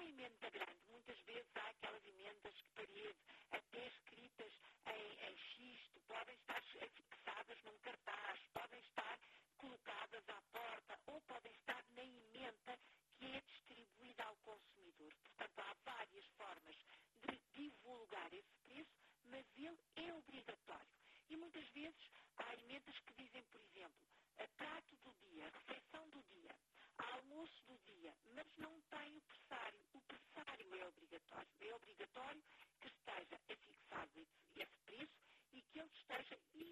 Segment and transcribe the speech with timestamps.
[0.00, 1.46] uma emenda é grande, muitas vezes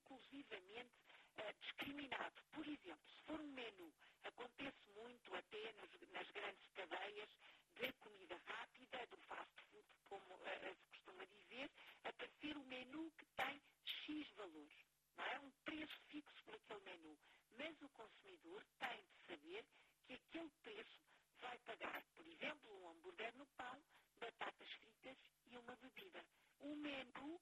[0.00, 0.96] inclusivamente
[1.38, 2.40] uh, discriminado.
[2.52, 3.92] Por exemplo, se for um menu,
[4.24, 7.30] acontece muito até nos, nas grandes cadeias
[7.76, 11.70] de comida rápida, do fast food, como uh, se costuma dizer,
[12.04, 14.72] aparecer um menu que tem X valores.
[15.16, 17.18] Não é um preço fixo por aquele menu.
[17.58, 19.64] Mas o consumidor tem de saber
[20.06, 21.00] que aquele preço
[21.40, 23.82] vai pagar, por exemplo, um hambúrguer no pão,
[24.18, 26.24] batatas fritas e uma bebida.
[26.58, 27.40] O menu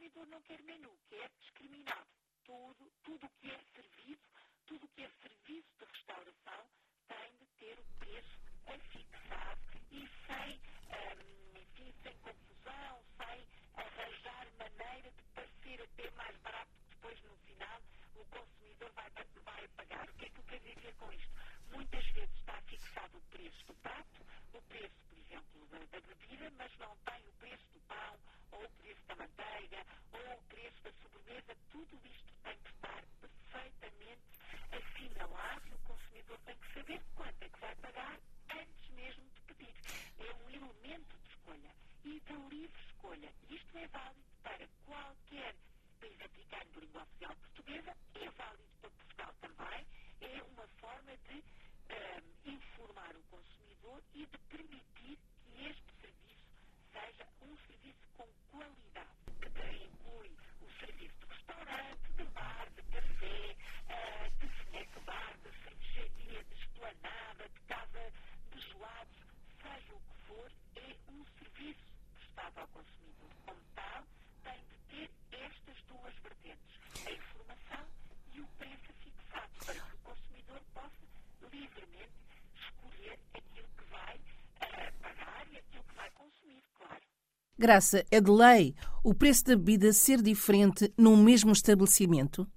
[0.00, 2.06] consumidor não quer menu, quer é discriminado.
[2.44, 4.28] Tudo, tudo o que é servido,
[4.66, 6.70] tudo o que é serviço de restauração
[7.06, 10.60] tem de ter o preço afixado e sem,
[11.20, 17.82] hum, enfim, sem confusão, sem arranjar maneira de parecer até mais barato depois no final
[18.14, 20.08] o consumidor vai, vai pagar.
[20.08, 21.32] O que é que eu quero dizer com isto?
[21.74, 24.24] Muitas vezes está fixado o preço do prato,
[41.50, 41.74] escolha
[42.04, 43.32] e da livre escolha.
[43.48, 45.56] Isto é válido para qualquer
[46.00, 48.69] país aplicado de língua oficial portuguesa, é válido
[87.60, 92.48] Graça, é de lei o preço da bebida ser diferente num mesmo estabelecimento?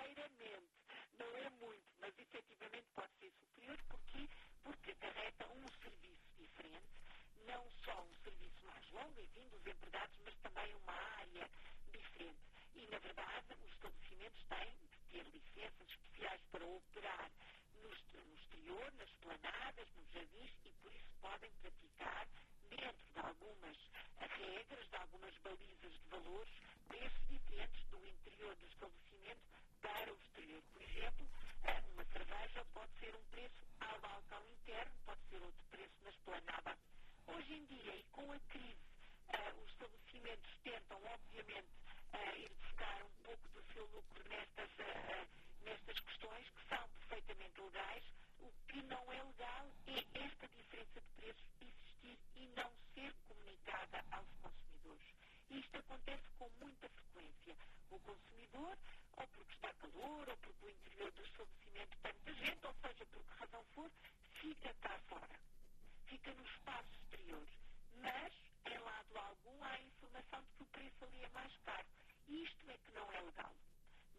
[0.00, 0.60] ligeiramente,
[1.18, 4.28] não é muito, mas efetivamente pode ser superior, porque
[4.64, 6.88] Porque acarreta um serviço diferente,
[7.48, 11.50] não só um serviço mais longo, e vindo dos empregados, mas também uma área
[11.90, 12.40] diferente.
[12.76, 17.28] E, na verdade, os estabelecimentos têm de ter licenças especiais para operar
[17.82, 17.88] no,
[18.22, 22.28] no exterior, nas planadas, nos jardins, e por isso podem praticar
[22.70, 23.76] dentro de algumas
[24.38, 26.50] regras, de algumas balizas de valores,
[26.86, 27.61] preços diferentes
[38.32, 38.80] com a crise,
[39.36, 41.68] uh, os estabelecimentos tentam, obviamente,
[42.14, 45.26] uh, ir buscar um pouco do seu lucro nestas, ah,
[45.60, 48.04] nestas questões que são perfeitamente legais.
[48.40, 49.68] O que não é legal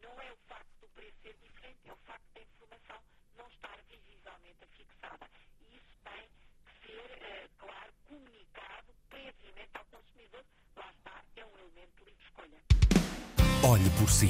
[0.02, 2.98] Não é o facto do preço ser diferente, é o facto da informação
[3.38, 5.30] não estar visivelmente fixada.
[5.62, 6.30] E isso tem
[6.82, 10.44] que ser, eh, claro, comunicado previamente ao consumidor.
[10.76, 12.60] Lá está, é um elemento de escolha.
[13.68, 14.30] Olhe por si